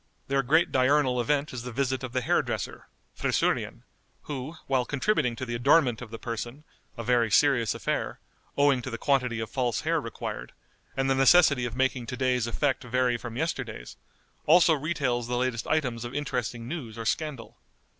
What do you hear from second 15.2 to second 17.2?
the latest items of interesting news or